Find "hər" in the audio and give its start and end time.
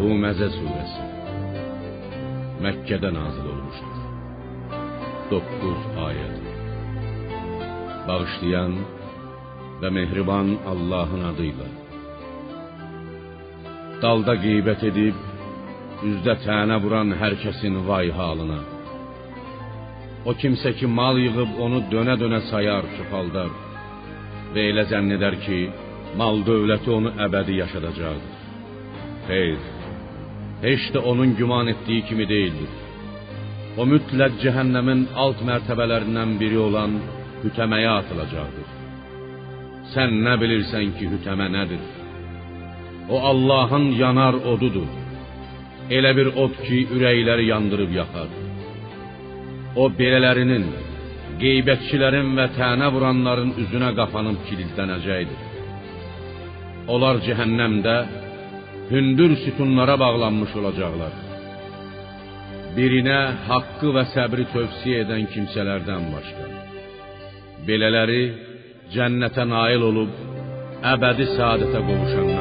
17.22-17.36